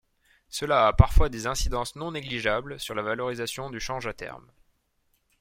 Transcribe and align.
Cela 0.49 0.87
a 0.87 0.93
parfois 0.93 1.29
des 1.29 1.45
incidences 1.45 1.95
non 1.95 2.13
négligeables 2.13 2.79
sur 2.79 2.95
la 2.95 3.03
valorisation 3.03 3.69
du 3.69 3.79
change 3.79 4.07
à 4.07 4.13
terme. 4.13 4.51